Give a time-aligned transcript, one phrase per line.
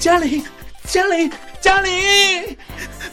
[0.00, 0.42] 嘉玲，
[0.86, 1.30] 嘉玲，
[1.60, 1.92] 嘉玲，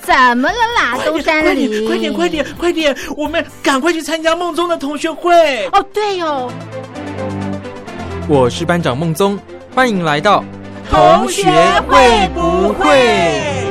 [0.01, 0.97] 怎么了啦？
[1.05, 5.67] 东山里，快点，快点，快点，我们赶快去参加梦中的同学会。
[5.73, 6.49] 哦，对哦，
[8.29, 9.37] 我是班长梦宗，
[9.75, 10.41] 欢迎来到
[10.89, 11.43] 同学
[11.89, 13.66] 会不会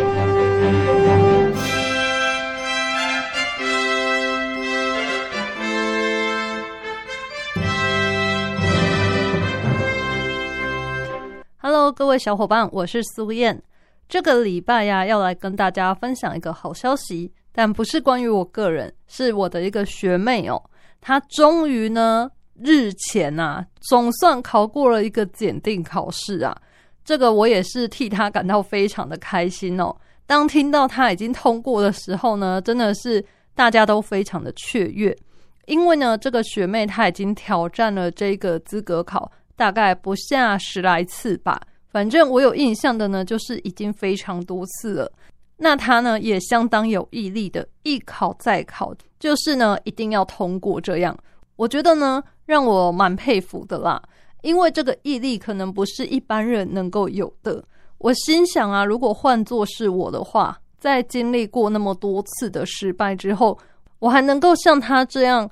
[11.93, 13.63] 各位小伙伴，我是苏燕。
[14.09, 20.61] 这个礼拜呀，要来跟大家分享一个好消息，但不是关于我个人，是我的一个学妹哦。
[21.01, 22.31] 她终于呢，
[22.61, 26.57] 日前呐，总算考过了一个检定考试啊。
[27.05, 29.95] 这个我也是替她感到非常的开心哦。
[30.27, 35.17] 当听到她已经通过的时候呢，真的是大家都非常的雀跃，
[35.67, 39.31] 因为呢，这个学妹她已经挑战了这个资格考。
[39.59, 41.59] 大概不下十来次吧，
[41.97, 45.11] 反正我有印象的呢，就是已经非常多次了。
[45.57, 50.79] 那他呢也相当有毅力的，一考再考，就是呢一定要通过。
[50.79, 51.17] 这样，
[51.57, 54.03] 我觉得呢让我蛮佩服的啦，
[54.43, 57.65] 因为这个毅力可能不是一般人能够有的。
[57.97, 63.59] 我心想啊，如果换作是我的话，在经历过那么多次的失败之后，
[64.01, 65.51] 我还能够像他这样。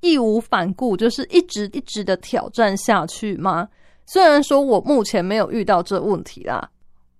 [0.00, 3.68] 义无反顾，就是一直一直的挑战下去吗？
[4.06, 6.68] 虽然说我目前没有遇到这问题啦，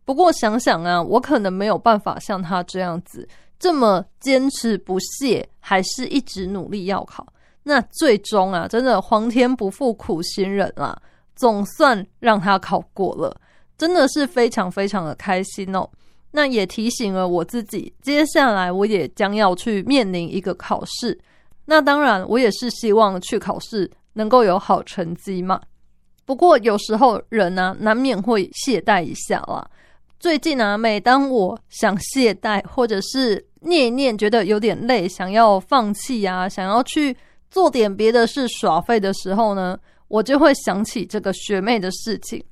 [0.05, 3.27] 不过想想啊，我可能没有办法像他这样子
[3.59, 7.27] 这么坚持不懈，还是一直努力要考。
[7.63, 11.01] 那最终啊，真的皇天不负苦心人啊，
[11.35, 13.35] 总算让他考过了，
[13.79, 15.89] 真的是非常非常的开心哦。
[16.33, 21.19] 那也提醒了我自己，接下来我也将要去面临一个考试。
[21.65, 25.59] 那当然，我也是希望去考试能够有好成绩嘛。
[26.25, 29.69] 不过有时候人呢，难免会懈怠一下啦。
[30.19, 37.15] 最近啊，每当我想懈怠，或者是念一念觉得有点累，想要放弃啊，想要去
[37.51, 42.43] 做点别的事耍废的时候呢，我就会想起这个学妹的事情，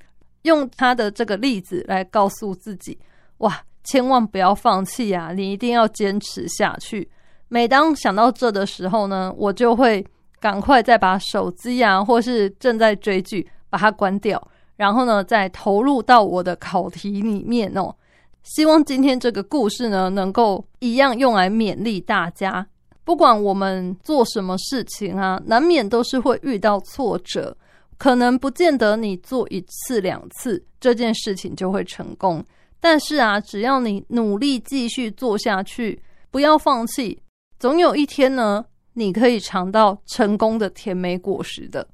[0.43, 2.97] 用她的这个例子来告诉自己：
[3.39, 5.31] 哇，千万不要放弃啊！
[5.33, 7.09] 你一定要坚持下去。
[7.47, 10.05] 每当想到这的时候呢，我就会
[10.39, 14.39] 赶快再把手机啊，或是正在追剧，把它关掉，
[14.75, 17.91] 然后呢，再投入到我的考题里面哦。
[18.43, 22.63] 希望今天这个故事呢，能够一样用来勉励大家。
[23.03, 27.57] 不管我们做什么事情啊，难免都是会遇到挫折，
[27.97, 32.45] 可能不见得你做一次两次这件事情就会成功。
[32.79, 37.19] 但是啊，只要你努力继续做下去，不要放弃。
[37.57, 38.63] 总有一天呢，
[38.93, 41.87] 你可以尝到成功的甜美果实的。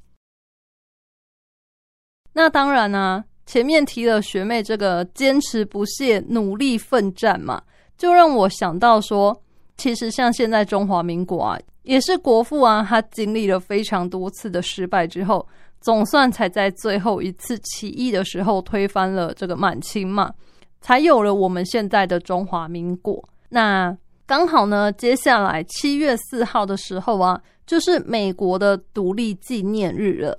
[2.34, 7.62] 那当然呢，前面提了学妹这个坚持不懈、努力奋战嘛，
[7.97, 9.41] 就让我想到说，
[9.78, 15.45] 其实像现在中华民国啊，也是国父啊，他经历了非常多次的失败之后，
[15.81, 20.31] 总算才在最后一次起义的时候推翻了这个满清嘛，
[20.81, 23.22] 才有了我们现在的中华民国。
[23.50, 23.97] 那
[24.28, 30.38] 刚好呢，接下来七月四号的时候啊，就是美国的独立纪念日了。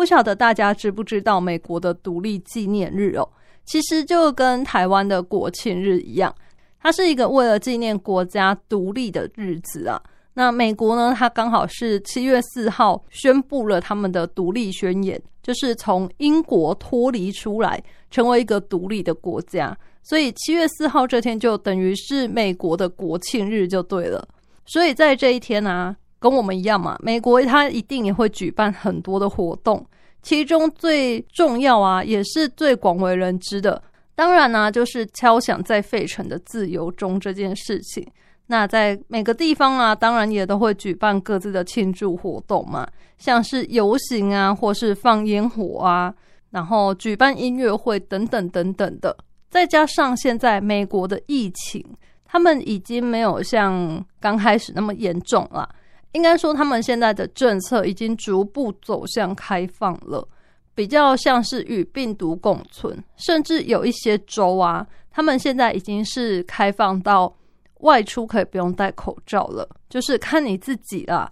[0.00, 3.28] 不晓得大家知不知道美国的独立纪念日哦？
[3.66, 6.34] 其实就跟台湾的国庆日一样，
[6.80, 10.00] 它是一个为了纪念国家独立的日子啊。
[10.32, 17.78] 那美国呢，它刚好是七月四号宣布了他们的独立宣言，就是从英国脱离出来，
[18.10, 19.76] 成为一个独立的国家。
[20.02, 24.26] 所以七月四号这天就等于是美国的国庆日就对了。
[24.64, 29.84] 所以在这一天呢，跟我们一样嘛，美国它一定也会举办很多的活动，
[30.22, 33.82] 其中最重要啊，也是最广为人知的，
[34.14, 38.06] 当然呢，就是敲响在费城的自由钟这件事情。
[38.46, 42.86] 那在每个地方啊，当然也都会举办各自的庆祝活动嘛，
[43.16, 46.12] 像是游行啊，或是放烟火啊，
[46.50, 49.16] 然后举办音乐会等等等等的。
[49.48, 51.84] 再加上现在美国的疫情，
[52.24, 55.68] 他们已经没有像刚开始那么严重了。
[56.12, 60.26] 应该说，他们现在的政策已经逐步走向开放了，
[60.74, 63.02] 比较像是与病毒共存。
[63.16, 67.32] 甚至有一些州啊，他们现在已经是开放到
[67.80, 71.30] 外出可以不用戴口罩了，就是看你自己啦。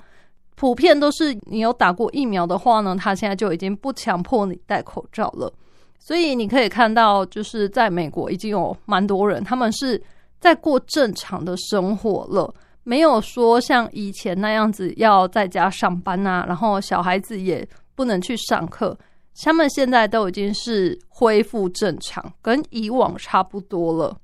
[0.54, 5.52] 普遍都是你有打过疫苗的话呢，他现在就已经不强迫你戴口罩了。
[6.00, 10.00] 所以你可以看到，就是在美国已经有蛮多人，他们是
[10.40, 12.52] 在过正常的生活了，
[12.88, 18.96] 没有说像以前那样子要在家上班啊，然后小孩子也不能去上课。
[19.42, 24.16] 他们现在都已经是恢复正常，跟以往差不多了。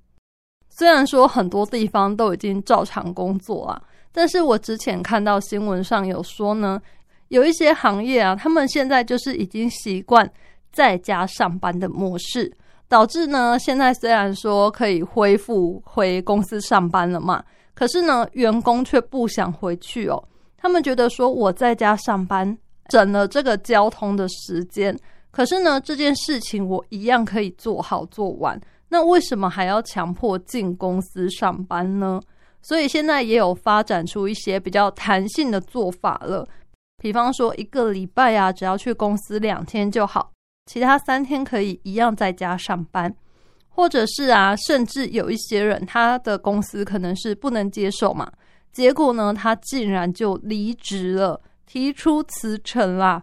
[0.71, 6.81] 虽然说很多地方都已经照常工作啊，但是我之前看到新闻上有说呢，
[7.29, 10.27] 有一些行业啊，他们现在就是已经习惯
[10.73, 12.51] 在家上班的模式，
[12.89, 17.45] 导致呢，现在虽然说可以恢复回公司上班了嘛，
[17.75, 20.23] 可是呢，员工却不想回去哦。
[20.57, 22.57] 他们觉得说我在家上班，
[22.89, 24.97] 整了这个交通的时间，
[25.31, 28.61] 可是呢，这件事情我一样可以做好做完。
[28.89, 32.21] 那为什么还要强迫进公司上班呢？
[32.63, 36.49] 所以现在也有发展出一些比较弹性的做法了，
[36.97, 40.31] 比方说一个礼拜啊，只要去公司两天就好，
[40.65, 43.15] 其他三天可以一样在家上班，
[43.75, 48.31] 或者是啊，甚至有一些人他的公司可能是不能接受嘛，
[48.73, 53.23] 结果呢，他竟然就离职了，提出辞呈啦，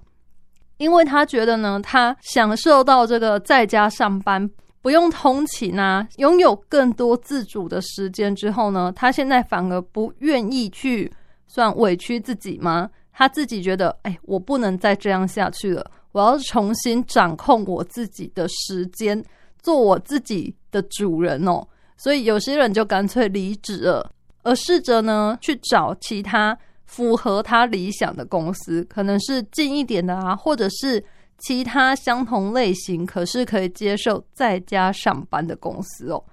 [0.77, 4.49] 因为他觉得呢，他享受到这个在家上班。
[4.83, 11.11] 不用通勤啊，拥有更多自主的时间之后呢，他现在反而不愿意去
[11.45, 12.89] 算委屈自己吗？
[13.13, 19.23] 他自己觉得，哎，我不能再这样下去了，我要重新掌控我自己的时间，
[19.61, 21.65] 做我自己的主人哦。
[21.97, 24.11] 所以有些人就干脆离职了，
[24.43, 31.03] 而试着呢去找其他符合他理想的公司，可能是近一点的啊，或者是。
[31.43, 36.23] 其他相同类型，可是可以接受在家上班的公司哦。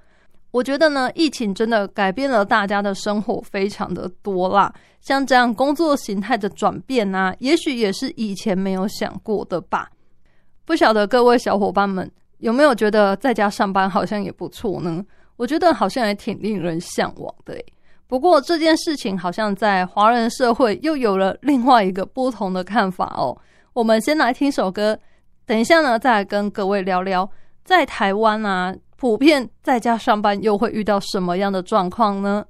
[0.51, 4.71] 我觉得呢，疫情真的改变了大家的生活，非常的多啦。
[5.01, 9.91] 像这样工作形态的转变啊，也许也是以前没有想过的吧。
[10.67, 15.05] 不晓得各位小伙伴们有没有觉得在家上班好像也不错呢？
[15.37, 17.57] 我觉得好像也挺令人向往的。
[18.07, 23.37] 不过这件事情好像在华人社会又有了另外一个不同的看法哦。
[23.75, 24.99] 我们先来听首歌，
[25.47, 27.31] 等一下呢，再来跟各位聊聊，
[27.65, 32.47] 在台湾啊，普遍在家上班又会遇到什么样的状况呢？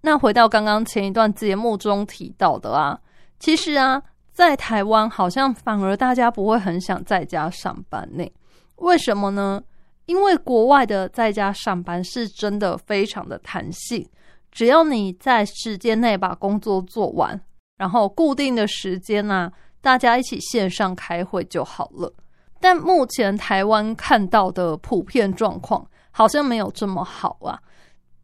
[0.00, 2.98] 那回到刚刚前一段节目中提到的啊，
[3.38, 4.02] 其实啊，
[4.34, 8.28] 在台湾好像反而大家不会很想在家上班呢？
[8.76, 9.62] 为什么呢？
[10.06, 14.06] 因为国外的在家上班是真的非常的弹性，
[14.50, 17.40] 只要你在时间内把工作做完。
[17.76, 19.50] 然后固定的时间呢，
[19.80, 22.12] 大家一起线上开会就好了。
[22.60, 27.58] 但目前台湾看到的普遍状况好像没有这么好啊。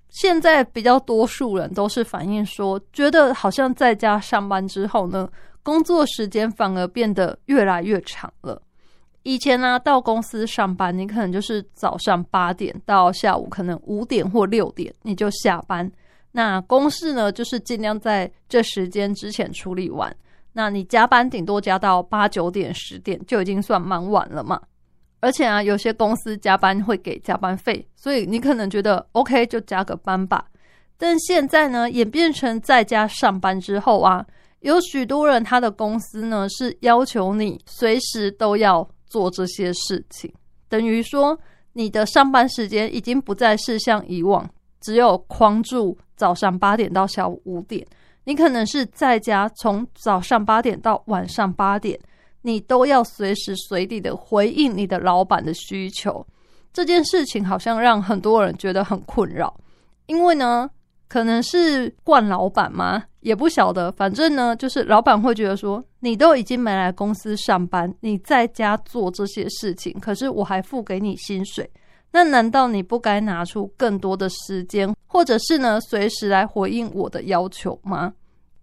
[0.08, 5.28] 现在比较多数人都是反映说，觉得好像在家上班之后呢，
[5.62, 8.60] 工作时间反而变得越来越长了。
[9.22, 15.90] 以前呢，到公司上班，你可能就是早上八点到下午可能五点或六点你就下班。
[16.32, 20.14] 那公事呢，就是尽量在这时间之前处理完。
[20.52, 24.60] 那你加班顶多加到八九点、十点，就已经算蛮晚了嘛。
[25.20, 30.46] 而且啊，有些公司加班会给加班费，所以你可能觉得 OK 就加个班吧。
[30.96, 34.24] 但现在呢，演变成在家上班之后啊，
[34.60, 40.32] 有许多人他的公司呢是要求你随时都要做这些事情，
[40.68, 41.38] 等于说
[41.72, 44.48] 你的上班时间已经不再是像以往。
[44.80, 47.86] 只有框住早上八点到下午五点，
[48.24, 52.00] 你可能是在家从早上八点到晚上八点，
[52.40, 56.26] 你都要随时随地的回应你的老板的需求。
[56.72, 59.54] 这件事情好像让很多人觉得很困扰，
[60.06, 60.70] 因为呢，
[61.10, 63.02] 可能是惯老板吗？
[63.18, 63.90] 也不晓得。
[63.90, 71.68] 反正呢，就是老板会觉得说，你都已经没来公司上班，你在家做这些事情，可是我还付给你薪水。
[72.12, 78.12] 那难道你不该拿出更多的时间，或者是呢，随时来回应我的要求吗？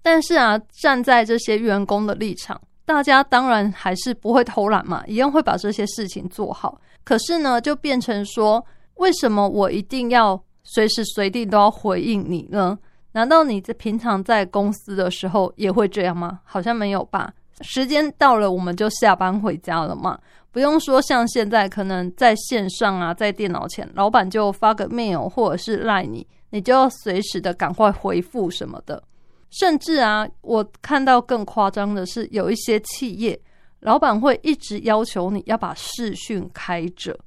[0.01, 6.80] 但是啊，站在这些员工的立场，大家当然还是不会偷懒嘛，一样会把这些事情做好。
[7.04, 12.77] 可是呢，就变成说，为什么我一定要随时随地都要回应你呢？
[13.13, 16.41] 难道你在平常在公司的时候也会这样吗？
[16.43, 17.33] 好像没有吧。
[17.62, 20.19] 时间到了，我们就下班回家了嘛。
[20.51, 29.01] 不用说，像现在可能在线上啊，在电脑前，老板就发个 mail 或者是赖你，你就要随时的赶快回复什么的。
[29.50, 33.39] 甚至啊，我看到更夸张的是，有一些企业
[33.79, 37.17] 老板会一直要求你要把视讯开着。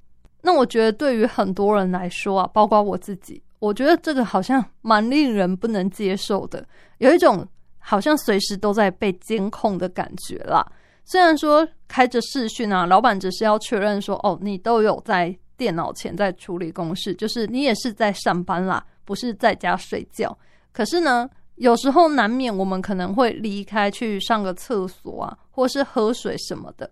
[0.43, 6.67] 那我觉得对于很多人来说啊，包括我自己，我觉得这个好像蛮令人不能接受的，
[6.99, 7.47] 有一种
[7.79, 10.67] 好像随时都在被监控的感觉啦。
[11.05, 20.37] 虽然说开着视讯啊，老板只是要确认说，哦，你都有在电脑前在处理公事，就是你也是在上班啦，不是在家睡觉。
[20.73, 26.89] 可是呢，有时候难免我们可能会离开去上个厕所啊，或是喝水什么的，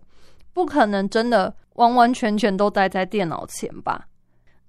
[0.59, 4.05] 不可能真的完完全全都待在电脑前吧？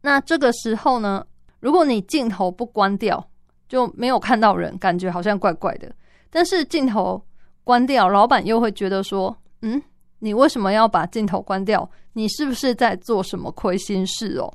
[0.00, 1.26] 那这个时候呢，
[1.58, 3.28] 如果你镜头不关掉，
[3.68, 5.92] 就没有看到人，感觉好像怪怪的。
[6.30, 7.20] 但是镜头
[7.64, 9.82] 关掉，老板又会觉得说：“嗯，
[10.20, 11.90] 你为什么要把镜头关掉？
[12.12, 14.48] 你是不是在做什么亏心事哦？”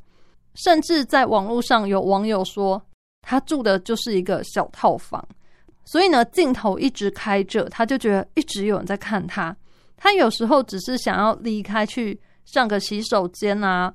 [0.55, 2.81] 甚至在网络上有网友说。
[3.27, 5.27] 他住的就是一个小套房，
[5.83, 9.57] 所以呢，镜头一直开着，他就觉得一直有人在看他。
[9.97, 13.93] 他有时候只是想要离开去上个洗手间啊，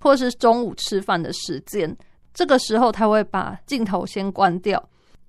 [0.00, 1.96] 或是中午吃饭的时间，
[2.32, 4.82] 这个时候他会把镜头先关掉，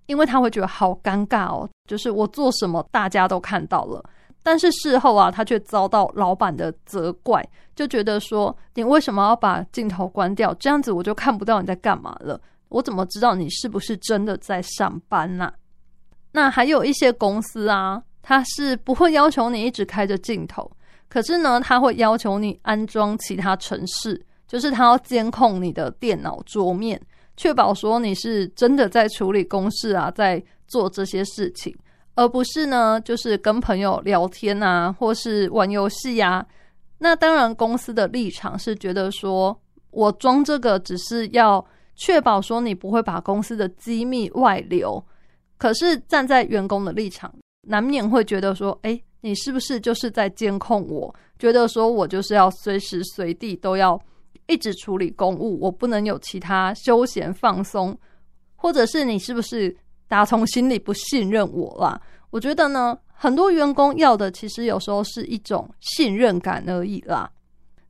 [0.06, 4.04] 因为他会觉得好尴尬哦，就是我做什么大家都看到了。
[4.44, 10.51] 但是事后啊，他却遭到老板的责怪，就觉得说你为什么要把镜头关掉？
[10.56, 12.42] 这样子我就看不到你在干嘛了。
[12.70, 15.54] 我怎么知道你是不是真的在上班呢？
[16.32, 20.72] 那还有一些公司啊，它是不会要求你一直开着镜头，
[21.10, 27.01] 可是呢，它会要求你安装其他程式，就是它要监控你的电脑桌面，
[27.36, 31.75] 确保说你是真的在处理公事啊，在做这些事情，
[32.16, 36.46] 而不是呢，就是跟朋友聊天啊，或是玩游戏呀。
[37.00, 39.60] 那当然，公司的立场是觉得说
[39.90, 41.66] 我装这个只是要。
[41.94, 45.04] 确保说你不会把公司的机密外流，
[45.60, 51.13] 可是站在员工的立场，难免会觉得说，哎，你是不是就是在监控我？
[51.39, 54.00] 觉得说我就是要随时随地都要
[54.48, 57.98] 一直处理公务，我不能有其他休闲放松，
[58.56, 59.75] 或者是你是不是
[60.08, 62.00] 打从心里不信任我啦？
[62.30, 67.30] 我觉得呢，很多员工要的其实有时候是一种信任感而已啦。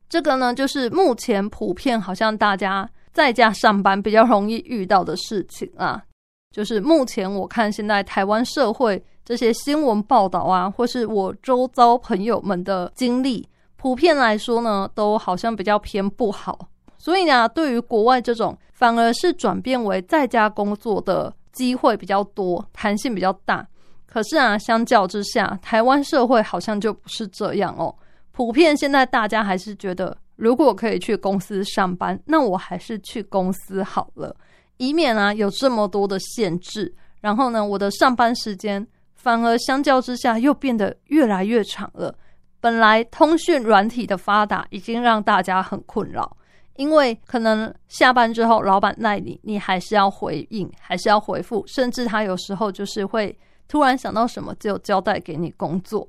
[0.08, 2.88] 这个呢，就是目前普遍好像大家。
[3.12, 6.02] 在家上班比较容易遇到的事情啊，
[6.50, 16.68] 就是目前我看现在台湾社会这些新闻报道啊，或是我周遭朋友们的经历，普遍来说呢，都好像比较偏不好。
[16.98, 23.66] 所以呢，对于国外这种反而是转变为在家工作的机会比较多，弹性比较大。
[24.04, 27.94] 可是啊，相较之下，台湾社会好像就不是这样哦。
[28.32, 30.14] 普遍现在大家还是觉得。
[30.36, 34.34] 如果可以去公司上班，那我还是去公司好了，
[34.76, 36.92] 以免啊有这么多的限制。
[37.20, 38.84] 然后呢，我的上班时间
[39.22, 42.12] 反而相较之下又变得越来越长了。
[42.60, 46.36] 本来通讯软体的发达已经让大家很困扰，
[46.74, 53.38] 因为可能下班之后老板赖你，你还是要回应，还是要回复，甚至他有时候就是会
[53.68, 56.06] 突然想到什么就交代给你工作。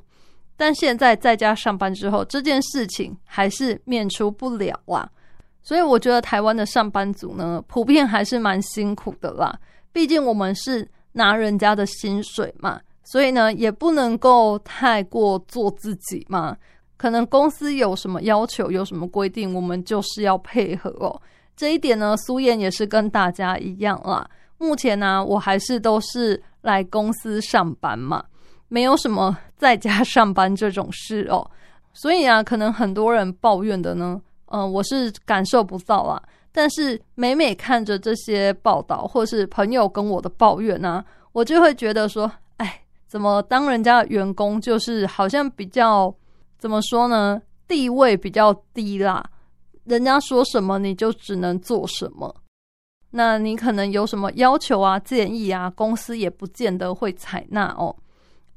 [0.58, 5.08] 但现在在家上班之后，这件事情还是免除不了啊。
[5.62, 9.56] 所以我觉得台湾的上班族呢，普遍还是蛮辛苦的啦。
[9.92, 12.82] 毕竟我们是拿人家的薪水嘛，
[13.14, 16.58] 所以呢，也不能够太过做自己嘛。
[16.98, 21.22] 可能公司有什么要求、有什么规定，我们就是要配合哦。
[21.56, 24.28] 这一点呢，苏燕也是跟大家一样啦。
[24.58, 28.24] 目前呢，我还是都是来公司上班嘛。
[28.68, 31.48] 没有什么在家上班这种事哦，
[31.94, 36.20] 所以啊，可能很多人抱怨的呢，嗯，我是感受不到啊。
[36.52, 42.32] 但是每每看着这些报道，或是朋友跟我的抱怨呢，我就会觉得说，
[43.14, 46.12] 怎么当人家的员工就是好像比较
[46.58, 49.24] 怎么说呢，地位比较低啦，
[49.84, 52.36] 人家说什么你就只能做什么，
[53.12, 57.96] 那你可能有什么要求啊、建议啊，公司也不见得会采纳哦。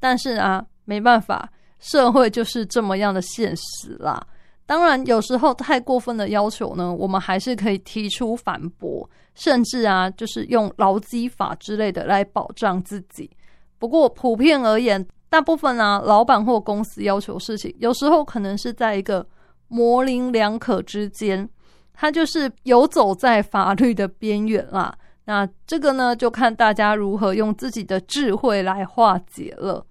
[0.01, 4.27] 但是啊，没办法，社会就是这么样的现实啦。
[4.65, 13.31] 当然，有时候太过分的要求呢，我们还是可以提出反驳，甚至啊，就是用劳基法之类的来保障自己。
[13.79, 19.27] 不过，普遍而言，大部分啊，老板或公司要求事情，有时候可能是在一个
[19.69, 21.49] 模棱两可之间，
[21.93, 24.97] 它就是游走在法律的边缘啦。
[25.27, 29.85] 那这个呢，就看大家如何用自己的智慧来化解了。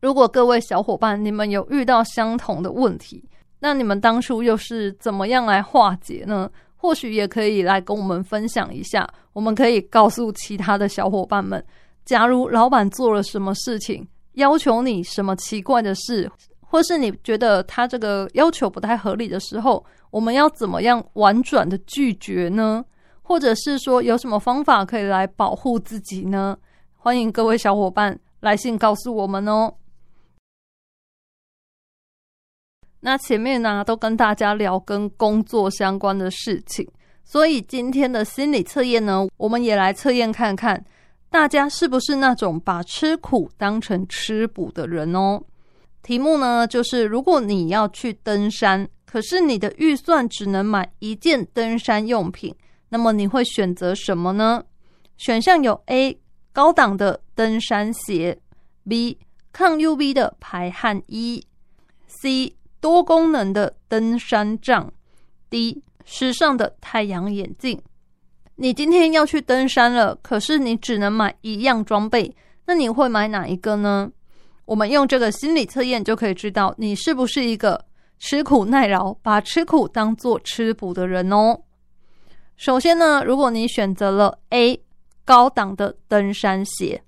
[0.00, 6.48] 如果各位小伙伴你们有遇到相同的问题，那你们当初又是怎么样来化解呢？
[6.76, 9.06] 或许也可以来跟我们分享一下。
[9.34, 11.62] 我们可以告诉其他的小伙伴们，
[12.10, 16.28] 假如老板做了什么事情，要求你什么奇怪的事，
[16.60, 22.84] 或是你觉得他这个要求不太合理的时候，我们要怎么样婉转的拒绝呢？
[23.22, 26.58] 或者是说有什么方法可以来保护自己呢？
[26.96, 29.72] 欢迎各位小伙伴来信告诉我们哦。
[32.98, 36.84] 那前面呢都跟大家聊跟工作相关的事情，
[37.22, 40.84] 所以今天的心理测验呢，我们也来测验看看，
[41.30, 45.40] 大家是不是那种把吃苦当成吃补的人哦？
[46.02, 52.52] 题目呢，就是如果你要去登山，可是你的预算只能买一件登山用品，
[52.88, 54.64] 那么你会选择什么呢？
[55.18, 56.18] 选项有 A
[56.52, 58.36] 高档的登山鞋
[58.88, 59.18] ，B
[59.52, 61.44] 抗 UV 的排汗衣
[62.06, 64.92] ，C 多功能的登山杖
[65.48, 67.80] ，D 时尚的太阳眼镜。
[68.62, 72.30] 你今天要去登山了，可是你只能买一样装备，
[72.66, 74.12] 那你会买哪一个呢？
[74.66, 77.82] 我们用这个心理测验就可以知道你是不是一个
[78.18, 81.58] 吃苦耐劳、把吃苦当做吃补的人哦。
[82.58, 84.78] 首先呢，如果你选择了 A
[85.24, 87.02] 高档的登山鞋，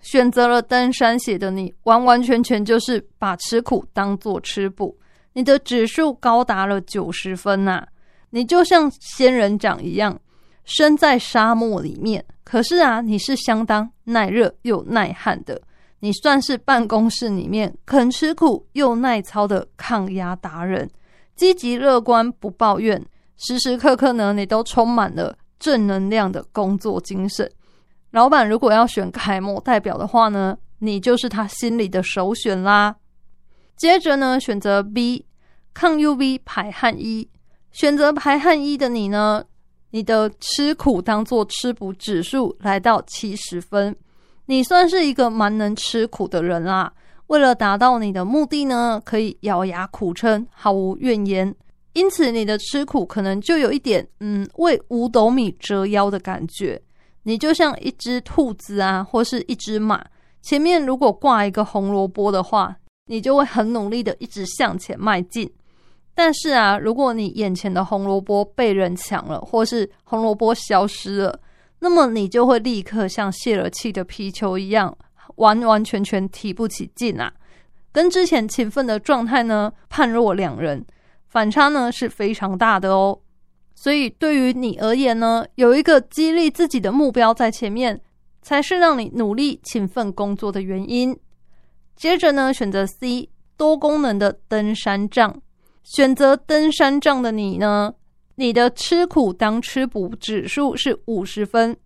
[0.00, 4.96] 选择了登山鞋的你，完完全全就是把吃苦当做吃补，
[5.32, 7.84] 你的指数高达了九十分呐！
[8.30, 10.16] 你就像仙人掌一样。
[10.64, 15.60] 身在沙漠里面，可是啊，你是相当耐热又耐旱的，
[16.00, 20.90] 你算是办公室里面肯吃苦又耐操的抗压达人，
[21.36, 23.04] 积极乐观不抱怨，
[23.36, 27.50] 时时刻刻呢，你都充满了正能量的工作精神。
[28.10, 32.96] 老板如果要选楷模代表的话呢，你就是他心里的首选啦。
[33.76, 35.26] 接着呢，选择 B
[35.74, 37.28] 抗 UV 排汗衣，
[37.72, 39.44] 选择排汗衣的你呢？
[39.94, 43.94] 你的吃苦当做吃补指数来到七十分，
[44.46, 46.92] 你算是一个蛮能吃苦的人啦。
[47.28, 51.54] 为了达到你的目的呢，可以咬牙苦撑，毫无怨言。
[51.92, 56.82] 因此，你的吃苦可能就有一点，嗯，为五斗米折腰的感觉。
[57.22, 60.04] 你就像一只兔子啊，或是一只马，
[60.42, 65.48] 前面如果挂一个红萝卜的话，你就会很努力的一直向前迈进。
[66.14, 71.40] 但是啊，如果你眼前的红萝卜被人抢了，或是红萝卜消失了，
[71.80, 74.96] 那么你就会立刻像泄了气的皮球一样，
[75.36, 77.32] 完完全全提不起劲啊！
[77.90, 80.84] 跟之前勤奋的状态呢，判若两人，
[81.28, 83.18] 反差呢是非常大的哦。
[83.74, 88.00] 所以对于你而言呢，有一个激励自己的目标在前面，
[88.40, 91.16] 才是让你努力勤奋工作的原因。
[91.96, 95.40] 接着呢，选择 C 多功能的登山杖。
[95.84, 97.92] 选择登山杖的你呢？
[98.36, 101.76] 你的吃苦当吃补指数是五十分。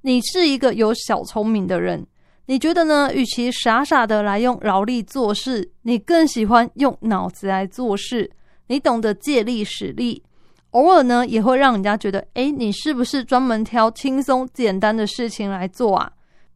[0.00, 2.04] 你是一个有小聪明的人，
[2.46, 3.12] 你觉得呢？
[3.14, 8.28] 与其傻傻的来用劳力做事，你更喜欢用脑子来做事。
[8.68, 10.22] 你懂得借力使力，
[10.70, 16.10] 偶尔呢也会让人家觉得，哎，你是不是专门挑轻松简单的事情来做啊？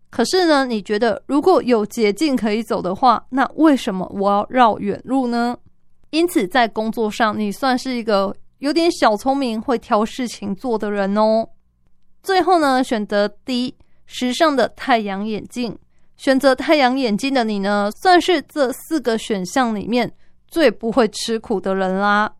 [0.09, 5.55] 可是呢，你觉得如果有捷径可以走的话，那为什么我要绕远路呢？
[6.17, 11.47] 因此，在工作上，你算是一个有点小聪明、会挑事情做的人哦。
[12.23, 13.75] 最后呢，选择 D
[14.07, 15.79] 时尚的太阳眼镜。
[16.17, 20.11] 选择太阳眼镜的你呢，算是这四个选项里面
[20.49, 22.33] 最不会吃苦的人啦。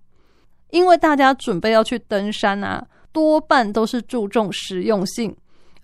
[0.71, 5.37] 因为大家准备要去登山啊，多半都是注重实用性，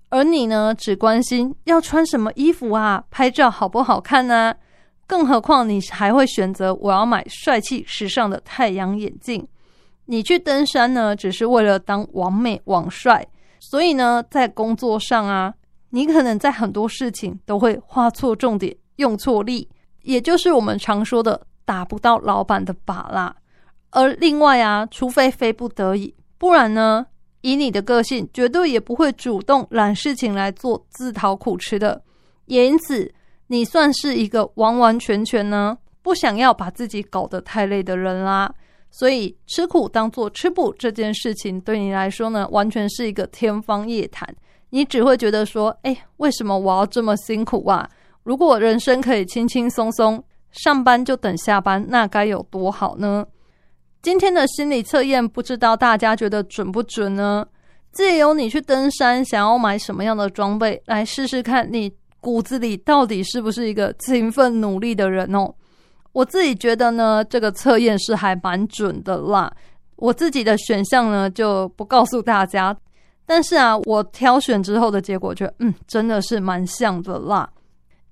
[0.09, 4.55] 而你呢，只关心要穿什么衣服啊，拍照好不好看呢？
[5.13, 9.47] 更何况，你还会选择我要买帅气时尚的太阳眼镜。
[10.07, 13.23] 你去登山呢，只是为了当王美王帅。
[13.61, 15.53] 所以呢，在工作上啊，
[15.91, 19.69] 你可能在很多事情都会画错重点，用错力，
[20.01, 23.37] 也就是我们常说的打不到老板的把啦。
[23.91, 27.05] 而另外啊，除非非不得已，不然呢，
[27.43, 32.03] 以你的个性，绝对也不会主动揽事情来做，自讨苦吃的。
[32.47, 33.13] 也因此。
[33.53, 38.51] 你算是一个完完全全呢不想要把自己搞得太累的人啦，
[38.91, 44.27] 所以吃苦当做吃补这件事情对你来说呢，完全是一个天方夜谭。
[44.71, 47.87] 你只会觉得说，哎，为什么我要这么辛苦啊？
[48.23, 53.27] 如果人生可以轻轻松松，上班就等下班，那该有多好呢？
[54.01, 57.47] 今天的心理测验，不知道大家觉得准不准呢？
[57.93, 61.93] 借由你去登山，想要买什么样的装备，来试试看你。
[62.23, 65.53] 骨子里到底是不是一个勤奋努力的人哦？
[66.13, 69.53] 我自己觉得呢，这个测验是还蛮准的啦。
[69.97, 72.77] 我自己的选项呢就不告诉大家，
[73.27, 77.51] 但是啊，我挑选之后的结果，觉得嗯，真的是蛮像的啦。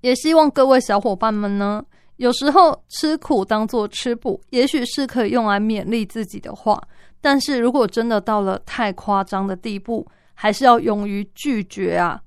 [0.01, 1.81] 也希望各位小伙伴们呢，
[2.17, 6.81] 有时候吃苦当做吃补，也许是可以用来勉励自己的话。
[7.21, 12.19] 但是如果真的到了太夸张的地步，还是要勇于拒绝啊。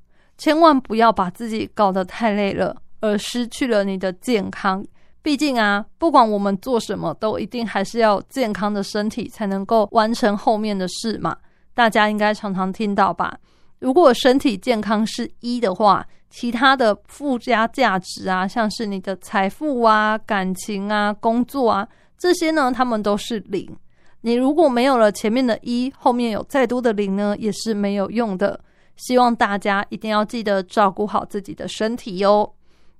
[0.44, 4.84] 千万不要把自己搞得太累了，而失去了你的健康。
[5.22, 11.34] 毕竟啊，不管我们做什么，都一定还是要健康的身体才能够完成后面的事嘛。
[11.72, 13.38] 大家应该常常听到吧？
[13.78, 23.74] 如果身体健康是一的话，其他的附加价值啊，像是你的财富啊、感情啊、工作啊这些呢，他们都是零。
[24.20, 28.60] 你如果没有了前面的一，后面有再多的零呢，也是没有用的。
[28.96, 32.54] 希望大家一定要记得照顾好自己的身体哟。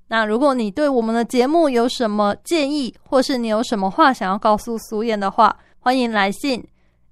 [0.09, 6.62] 那如果你对我们的节目有什么建议，或是你有什么话想要告诉苏燕的话，欢迎来信。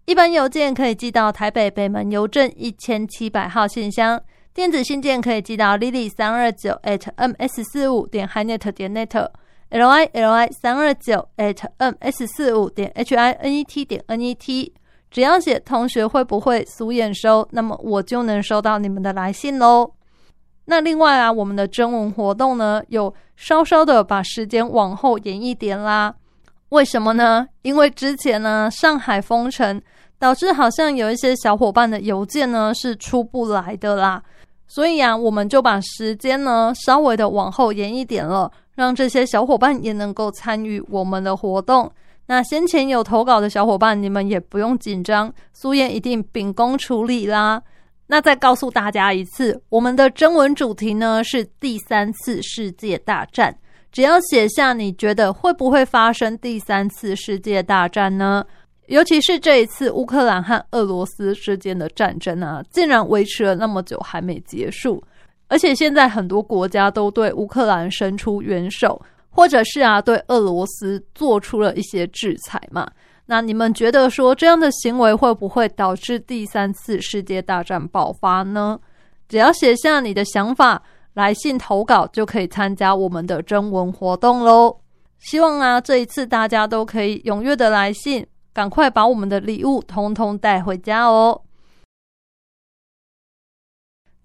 [0.04, 4.20] 一般邮件可以寄到台北北门邮政一千七百号信箱，
[4.52, 9.28] 电子信件可以寄到 lily 三二九 at ms 四五点 hinet 点 net
[9.70, 14.20] l i l i 三二九 at ms 四五点 h i n e t 点 n
[14.20, 14.74] e t。
[15.12, 19.92] 只要写同学会不会俗眼收，那么我就能收到你们的来信喽。
[20.64, 26.14] 那另外啊，我们的征文活动呢，有稍稍的把时间往后延一点啦。
[26.70, 27.46] 为什么呢？
[27.60, 29.80] 因为之前呢，上海封城，
[30.18, 34.22] 导致好像有一些小伙伴的邮件呢是出不来的啦。
[34.66, 41.92] 所以啊，我们就把时间呢稍微的往后延一点了，让这些小伙伴也能够参与我们的活动。
[42.26, 47.62] 那先前有投稿的小伙伴，你们也不用紧张，苏燕一定秉公处理啦。
[48.06, 53.56] 那再告诉大家一次，我们的征文主题呢是第三次世界大战。
[53.90, 58.44] 只要写下你觉得会不会发生第三次世界大战呢？
[58.86, 65.02] 尤其是这一次乌克兰和俄罗斯之间的战争啊，竟然维持了那么久还没结束，
[65.48, 69.00] 而且现在很多国家都对乌克兰伸出援手，
[69.32, 72.88] 或者是啊对俄罗斯做出了一些制裁嘛。
[73.26, 78.78] 那你们觉得说这样的行为会不会导致第三次世界大战爆发呢？
[79.28, 80.80] 只要写下你的想法。
[81.14, 84.74] 来信投稿就可以参加我们的征文活动喽！
[85.18, 91.42] 希望啊，这一次大家都可以踊跃的来信，赶快把我们的礼物通通带回家哦。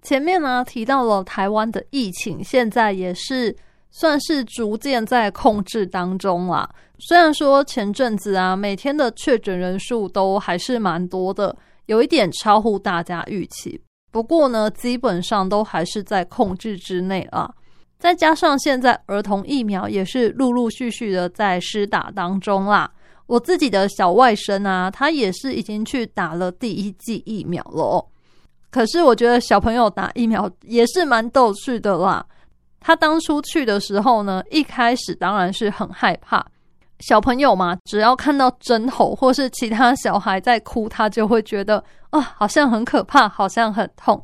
[0.02, 3.54] 前面呢提到了台湾的疫情，现在也是
[3.92, 6.70] 算是逐渐在控制当中啦。
[7.00, 13.80] 虽然说前阵子啊，每天的确诊人数都还是蛮多的，有一点超乎大家预期。
[14.12, 17.52] 不过呢，基本上都还是在控制之内啊。
[18.00, 22.90] 再加上现在儿童疫苗也是陆陆续续的在施打当中啦。
[23.26, 28.04] 我自己的小外甥啊，他也是已经去打了第一剂疫苗了。
[28.70, 32.26] 可是我觉得小朋友打疫苗也是蛮逗趣的啦。
[32.80, 36.46] 他当初去的时候呢，一开始当然是很害怕。
[37.00, 44.20] 小朋友嘛，只要看到针头或是其他小孩在哭，他就会觉得啊，好像很可怕，好像很痛。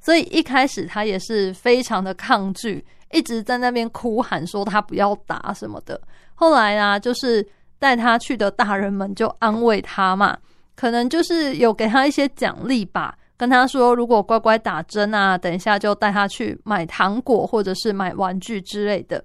[0.00, 5.98] 所以一开始他也是非常的抗拒，一直在那边哭喊说他不要打什么的。
[6.34, 7.46] 后来啊，就是
[7.78, 10.36] 带他去的大人们就安慰他嘛，
[10.76, 19.24] 可能就是有给他一些奖励吧，跟他说如果乖乖打针啊，等一下就带他去买糖果或者是买玩具之类的。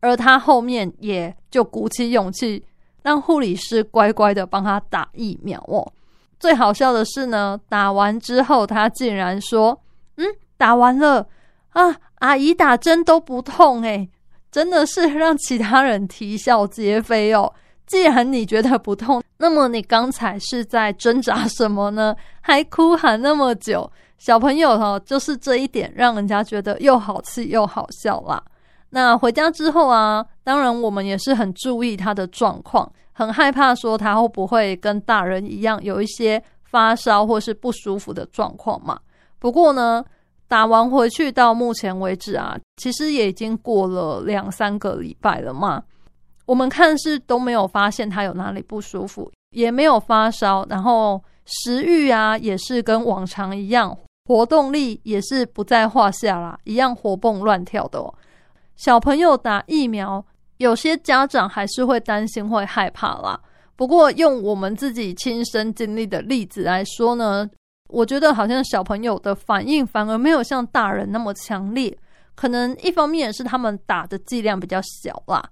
[0.00, 2.64] 而他后面也就鼓起勇气，
[3.02, 5.92] 让护理师乖乖的帮他打疫苗哦。
[6.40, 9.80] 最好笑的是呢，打完之后他竟然说
[10.16, 11.28] ：“嗯，打完了
[11.68, 14.10] 啊，阿姨打针都不痛诶。”
[14.50, 17.52] 真的是让其他人啼笑皆非哦。
[17.86, 22.14] 既然你觉得不痛， 那么你刚才是在挣扎什么呢？
[22.40, 28.42] 还哭喊那么久，小朋友哈，就是这一点让人家觉得又好气又好笑啦。
[28.90, 38.98] 那回家之后啊，当然我们也是很注意他的状况，很害怕说他会不会跟大人一样有一些发烧或是不舒服的状况嘛。
[39.38, 40.04] 不过呢，
[40.46, 45.82] 打完回去到目前为止啊，其实也已经过了两三个礼拜了嘛。
[46.44, 58.12] 我们看是都没有发现他有哪里不舒服，也没有发烧，然后食欲啊也是跟往常一样，活动力也是不在话下啦，一样活蹦乱跳的哦。
[58.76, 60.24] 小朋友打疫苗，
[60.58, 63.38] 有些家长还是会担心、会害怕啦。
[63.76, 67.48] 不过，用我们自己亲身经历的例子来说呢，
[67.88, 71.96] 我觉得好像小朋友的反应反而没有像大人那么强烈。
[72.34, 75.42] 可能一方面也是他们打的剂量比较小啦，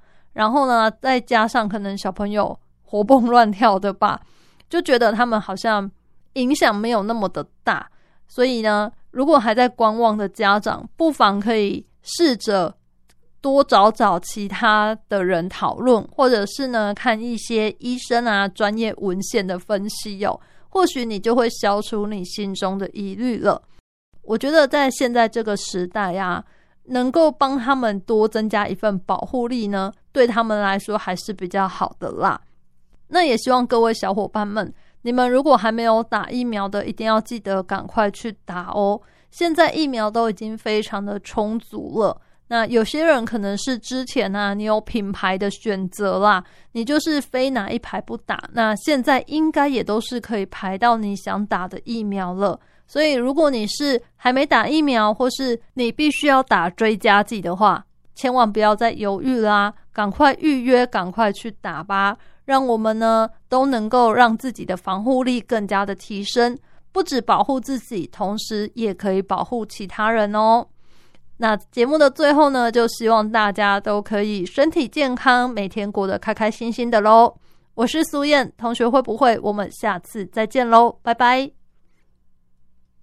[0.40, 4.18] 然后呢，再加上可能小朋友活蹦乱跳的吧，
[4.70, 5.90] 就觉得他们好像
[6.32, 7.86] 影响没有那么的大。
[8.26, 12.74] 所以呢，如果还在观望的家长，不妨可以试着。
[13.42, 23.62] 多找找其他的人讨论，或者是呢看一些医生啊专业文献的分析哟，或许你就会消除你心中的疑虑了。
[24.20, 26.44] 我觉得在现在这个时代呀，
[26.84, 32.40] 能够帮他们多增加一份保护力呢，对他们来说还是比较好的啦。
[33.08, 39.00] 那也希望各位小伙伴们，你们如果还没有打疫苗的，一定要记得赶快去打哦。
[39.30, 42.20] 现在疫苗都已经非常的充足了。
[42.48, 48.42] 那有些人可能是之前啊，你有品牌的选择啦，你就是非哪一排不打。
[48.52, 52.58] 那现在应该也都是可以排到你想打的疫苗了。
[52.90, 57.84] 所以如果你是还没打疫苗，或是你必须要打追加剂的话，
[58.16, 62.16] 千万不要再犹豫啦，赶快预约，赶快去打吧。
[62.46, 66.58] 让我们呢都能够让自己的防护力更加的提升，
[66.90, 70.66] 不止保护自己，同时也可以保护其他人哦。
[71.36, 77.32] 那节目的最后呢，就希望大家都可以身体健康，每天过得开开心心的喽。
[77.74, 79.38] 我是苏燕同学，会不会？
[79.44, 81.59] 我们下次再见喽，拜拜。